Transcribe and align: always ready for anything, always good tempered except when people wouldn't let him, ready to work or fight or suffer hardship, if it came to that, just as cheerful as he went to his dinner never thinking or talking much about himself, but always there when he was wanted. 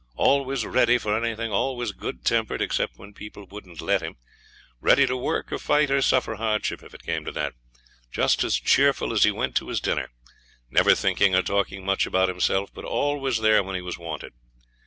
always 0.15 0.65
ready 0.65 0.97
for 0.97 1.15
anything, 1.15 1.51
always 1.51 1.91
good 1.91 2.25
tempered 2.25 2.59
except 2.59 2.97
when 2.97 3.13
people 3.13 3.45
wouldn't 3.45 3.81
let 3.81 4.01
him, 4.01 4.15
ready 4.79 5.05
to 5.05 5.15
work 5.15 5.51
or 5.51 5.59
fight 5.59 5.91
or 5.91 6.01
suffer 6.01 6.33
hardship, 6.37 6.81
if 6.81 6.91
it 6.95 7.03
came 7.03 7.23
to 7.23 7.31
that, 7.31 7.53
just 8.09 8.43
as 8.43 8.55
cheerful 8.59 9.13
as 9.13 9.25
he 9.25 9.29
went 9.29 9.55
to 9.55 9.67
his 9.67 9.79
dinner 9.79 10.09
never 10.71 10.95
thinking 10.95 11.35
or 11.35 11.43
talking 11.43 11.85
much 11.85 12.07
about 12.07 12.29
himself, 12.29 12.73
but 12.73 12.83
always 12.83 13.41
there 13.41 13.61
when 13.61 13.75
he 13.75 13.81
was 13.83 13.99
wanted. 13.99 14.33